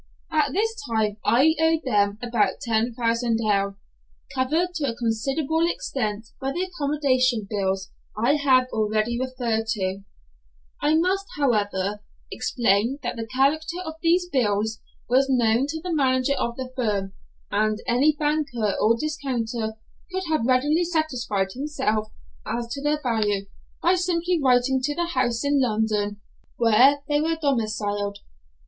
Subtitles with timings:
[0.31, 3.75] At this time I owed them about 10,000_l._,
[4.33, 10.01] covered to a considerable extent by the accommodation bills I have already referred to;
[10.81, 11.99] I must, however,
[12.31, 17.13] explain that the character of these bills was known to the manager of the firm,
[17.51, 19.73] and any banker or discounter
[20.11, 22.07] could have readily satisfied himself
[22.43, 23.45] as to their value
[23.83, 26.19] by simply writing to the house in London
[26.57, 28.17] where they were domiciled.